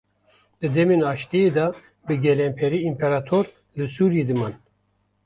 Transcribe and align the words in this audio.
Di 0.61 0.67
demên 0.75 1.01
aşitiye 1.11 1.49
de 1.57 1.65
bi 2.07 2.15
gelemperî 2.25 2.79
împerator 2.89 3.45
li 3.77 3.85
Sûriyê 3.95 4.23
diman. 4.29 4.53